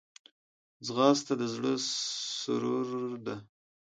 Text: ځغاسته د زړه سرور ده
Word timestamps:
ځغاسته 0.85 1.33
د 1.39 1.43
زړه 1.53 1.73
سرور 2.39 3.11
ده 3.25 3.35